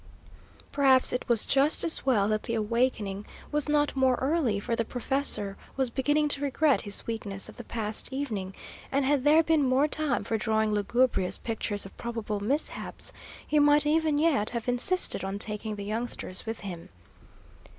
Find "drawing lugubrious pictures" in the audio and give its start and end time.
10.39-11.85